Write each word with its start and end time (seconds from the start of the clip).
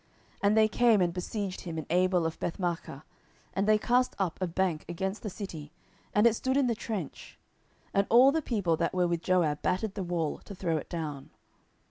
10:020:015 0.37 0.39
And 0.41 0.57
they 0.57 0.67
came 0.67 0.99
and 1.01 1.13
besieged 1.13 1.61
him 1.61 1.77
in 1.77 1.85
Abel 1.91 2.25
of 2.25 2.39
Bethmaachah, 2.39 3.03
and 3.53 3.67
they 3.67 3.77
cast 3.77 4.15
up 4.17 4.41
a 4.41 4.47
bank 4.47 4.83
against 4.89 5.21
the 5.21 5.29
city, 5.29 5.71
and 6.11 6.25
it 6.25 6.33
stood 6.33 6.57
in 6.57 6.65
the 6.65 6.73
trench: 6.73 7.37
and 7.93 8.07
all 8.09 8.31
the 8.31 8.41
people 8.41 8.75
that 8.77 8.95
were 8.95 9.05
with 9.07 9.21
Joab 9.21 9.61
battered 9.61 9.93
the 9.93 10.01
wall, 10.01 10.39
to 10.45 10.55
throw 10.55 10.77
it 10.77 10.89
down. 10.89 11.29